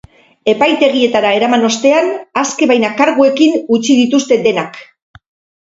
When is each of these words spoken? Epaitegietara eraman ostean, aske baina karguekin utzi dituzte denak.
Epaitegietara 0.53 1.33
eraman 1.39 1.67
ostean, 1.67 2.09
aske 2.43 2.69
baina 2.73 2.91
karguekin 3.03 3.55
utzi 3.79 4.01
dituzte 4.03 4.43
denak. 4.49 4.85